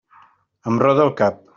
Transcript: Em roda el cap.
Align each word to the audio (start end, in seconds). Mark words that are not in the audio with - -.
Em 0.71 0.81
roda 0.85 1.07
el 1.09 1.15
cap. 1.23 1.41